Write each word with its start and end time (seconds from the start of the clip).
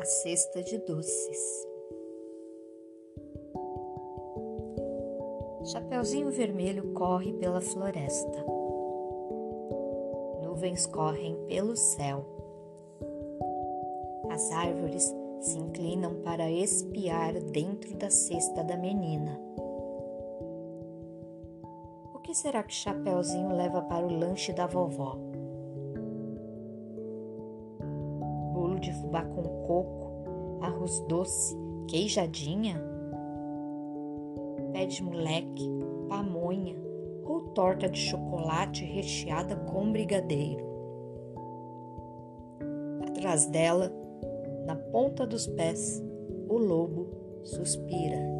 A 0.00 0.04
cesta 0.06 0.62
de 0.62 0.78
doces. 0.78 1.68
Chapeuzinho 5.64 6.30
Vermelho 6.30 6.94
corre 6.94 7.34
pela 7.34 7.60
floresta. 7.60 8.46
Nuvens 10.42 10.86
correm 10.86 11.36
pelo 11.48 11.76
céu. 11.76 12.24
As 14.30 14.50
árvores 14.52 15.14
se 15.42 15.58
inclinam 15.58 16.14
para 16.22 16.50
espiar 16.50 17.34
dentro 17.34 17.94
da 17.98 18.08
cesta 18.08 18.64
da 18.64 18.78
menina. 18.78 19.38
O 22.14 22.20
que 22.20 22.34
será 22.34 22.62
que 22.62 22.72
Chapeuzinho 22.72 23.54
leva 23.54 23.82
para 23.82 24.06
o 24.06 24.18
lanche 24.18 24.54
da 24.54 24.66
vovó? 24.66 25.29
De 28.80 28.92
fubá 28.92 29.22
com 29.22 29.42
coco, 29.66 30.60
arroz 30.62 31.00
doce, 31.08 31.56
queijadinha? 31.88 32.90
pé 34.72 34.86
de 34.86 35.02
moleque, 35.02 35.68
pamonha 36.08 36.76
ou 37.24 37.40
torta 37.52 37.88
de 37.88 37.98
chocolate 37.98 38.84
recheada 38.84 39.56
com 39.56 39.92
brigadeiro. 39.92 40.64
Atrás 43.06 43.46
dela, 43.46 43.92
na 44.66 44.76
ponta 44.76 45.26
dos 45.26 45.46
pés, 45.46 46.02
o 46.48 46.56
lobo 46.56 47.08
suspira. 47.44 48.39